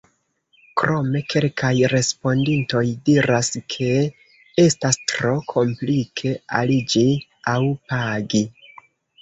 [0.81, 3.91] Krome kelkaj respondintoj diras, ke
[4.65, 7.05] estas tro komplike aliĝi
[7.55, 7.59] aŭ
[7.93, 8.45] pagi.